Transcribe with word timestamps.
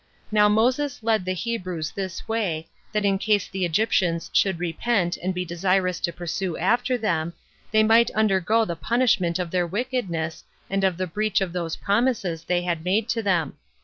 Now 0.31 0.49
Moses 0.49 1.03
led 1.03 1.25
the 1.25 1.33
Hebrews 1.35 1.91
this 1.91 2.27
way, 2.27 2.67
that 2.91 3.05
in 3.05 3.19
case 3.19 3.47
the 3.47 3.65
Egyptians 3.65 4.31
should 4.33 4.57
repent 4.59 5.15
and 5.17 5.31
be 5.31 5.45
desirous 5.45 5.99
to 5.99 6.11
pursue 6.11 6.57
after 6.57 6.97
them, 6.97 7.33
they 7.69 7.83
might 7.83 8.09
undergo 8.15 8.65
the 8.65 8.75
punishment 8.75 9.37
of 9.37 9.51
their 9.51 9.67
wickedness, 9.67 10.43
and 10.71 10.83
of 10.83 10.97
the 10.97 11.05
breach 11.05 11.39
of 11.39 11.53
those 11.53 11.75
promises 11.75 12.43
they 12.43 12.63
had 12.63 12.83
made 12.83 13.09
to 13.09 13.21
them. 13.21 13.57